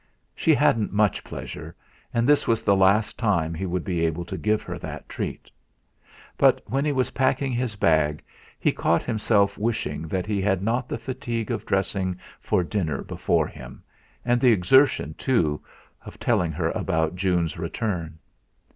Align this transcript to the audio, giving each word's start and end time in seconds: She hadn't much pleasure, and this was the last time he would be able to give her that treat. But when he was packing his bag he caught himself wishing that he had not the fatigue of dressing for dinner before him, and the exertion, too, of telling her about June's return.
She 0.33 0.55
hadn't 0.55 0.91
much 0.91 1.23
pleasure, 1.23 1.75
and 2.11 2.27
this 2.27 2.47
was 2.47 2.63
the 2.63 2.75
last 2.75 3.19
time 3.19 3.53
he 3.53 3.67
would 3.67 3.83
be 3.83 4.03
able 4.03 4.25
to 4.25 4.35
give 4.35 4.63
her 4.63 4.79
that 4.79 5.07
treat. 5.07 5.51
But 6.39 6.59
when 6.65 6.85
he 6.85 6.91
was 6.91 7.11
packing 7.11 7.51
his 7.51 7.75
bag 7.75 8.23
he 8.59 8.71
caught 8.71 9.03
himself 9.03 9.59
wishing 9.59 10.07
that 10.07 10.25
he 10.25 10.41
had 10.41 10.63
not 10.63 10.89
the 10.89 10.97
fatigue 10.97 11.51
of 11.51 11.67
dressing 11.67 12.17
for 12.39 12.63
dinner 12.63 13.03
before 13.03 13.45
him, 13.45 13.83
and 14.25 14.41
the 14.41 14.51
exertion, 14.51 15.13
too, 15.13 15.61
of 16.03 16.17
telling 16.19 16.51
her 16.51 16.71
about 16.71 17.15
June's 17.15 17.59
return. 17.59 18.17